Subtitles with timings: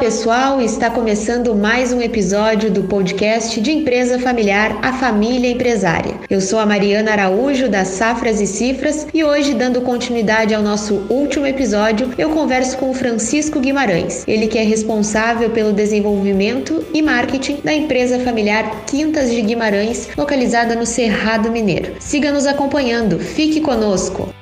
[0.00, 6.14] pessoal, está começando mais um episódio do podcast de empresa familiar A Família Empresária.
[6.30, 11.06] Eu sou a Mariana Araújo das Safras e Cifras e hoje, dando continuidade ao nosso
[11.10, 17.02] último episódio, eu converso com o Francisco Guimarães, ele que é responsável pelo desenvolvimento e
[17.02, 21.96] marketing da empresa familiar Quintas de Guimarães, localizada no Cerrado Mineiro.
[22.00, 24.32] Siga nos acompanhando, fique conosco!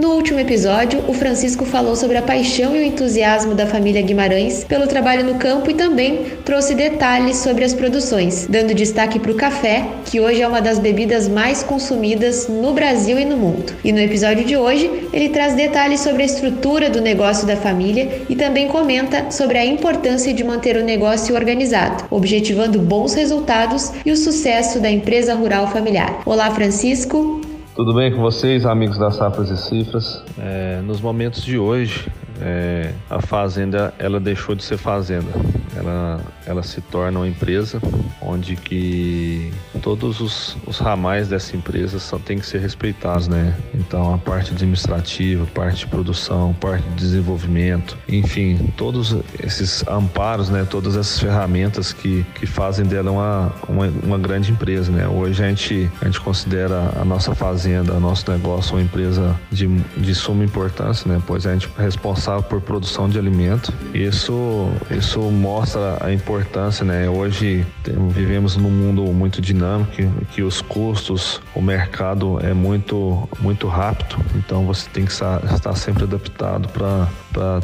[0.00, 4.64] No último episódio, o Francisco falou sobre a paixão e o entusiasmo da família Guimarães
[4.64, 9.34] pelo trabalho no campo e também trouxe detalhes sobre as produções, dando destaque para o
[9.34, 13.74] café, que hoje é uma das bebidas mais consumidas no Brasil e no mundo.
[13.84, 18.22] E no episódio de hoje, ele traz detalhes sobre a estrutura do negócio da família
[18.26, 24.10] e também comenta sobre a importância de manter o negócio organizado, objetivando bons resultados e
[24.10, 26.22] o sucesso da empresa rural familiar.
[26.24, 27.39] Olá, Francisco!
[27.80, 30.22] Tudo bem com vocês, amigos das Safras e Cifras?
[30.38, 32.06] É, nos momentos de hoje,
[32.40, 35.30] é, a fazenda ela deixou de ser fazenda.
[35.76, 37.80] Ela, ela se torna uma empresa
[38.20, 43.54] onde que todos os, os ramais dessa empresa só tem que ser respeitados, né?
[43.74, 50.66] Então a parte administrativa, parte de produção, parte de desenvolvimento, enfim, todos esses amparos, né?
[50.68, 55.06] Todas essas ferramentas que, que fazem dela uma, uma, uma grande empresa, né?
[55.06, 59.66] Hoje a gente, a gente considera a nossa fazenda, o nosso negócio uma empresa de,
[59.96, 61.22] de suma importância, né?
[61.26, 63.72] Pois a gente é responsável responsável por produção de alimento.
[63.92, 67.08] Isso, isso mostra a importância, né?
[67.08, 67.66] Hoje
[68.10, 69.90] vivemos num mundo muito dinâmico,
[70.32, 76.04] que os custos, o mercado é muito, muito rápido, então você tem que estar sempre
[76.04, 77.08] adaptado para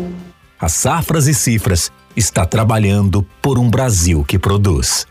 [0.58, 5.06] A Safras e Cifras está trabalhando por um Brasil que produz.